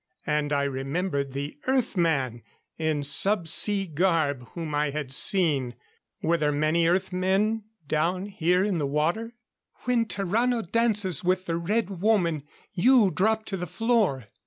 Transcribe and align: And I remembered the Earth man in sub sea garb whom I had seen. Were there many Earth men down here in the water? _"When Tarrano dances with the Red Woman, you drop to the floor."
And 0.25 0.51
I 0.51 0.63
remembered 0.63 1.33
the 1.33 1.59
Earth 1.67 1.95
man 1.95 2.41
in 2.79 3.03
sub 3.03 3.47
sea 3.47 3.85
garb 3.85 4.47
whom 4.53 4.73
I 4.73 4.89
had 4.89 5.13
seen. 5.13 5.75
Were 6.23 6.37
there 6.37 6.51
many 6.51 6.87
Earth 6.87 7.13
men 7.13 7.65
down 7.87 8.25
here 8.25 8.63
in 8.63 8.79
the 8.79 8.87
water? 8.87 9.35
_"When 9.83 10.05
Tarrano 10.07 10.63
dances 10.63 11.23
with 11.23 11.45
the 11.45 11.57
Red 11.57 12.01
Woman, 12.01 12.41
you 12.73 13.11
drop 13.11 13.45
to 13.45 13.57
the 13.57 13.67
floor." 13.67 14.25